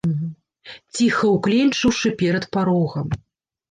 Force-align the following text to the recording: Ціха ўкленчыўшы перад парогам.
Ціха 0.95 1.25
ўкленчыўшы 1.35 2.15
перад 2.25 2.43
парогам. 2.55 3.07